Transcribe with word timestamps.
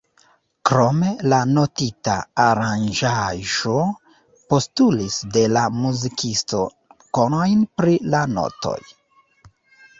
Krome 0.67 1.09
la 1.33 1.41
notita 1.49 2.15
aranĝaĵo 2.45 3.75
postulis 4.55 5.21
de 5.37 5.45
la 5.53 5.67
muzikisto 5.85 6.65
konojn 7.21 7.65
pri 7.79 7.97
la 8.15 8.27
notoj. 8.37 8.79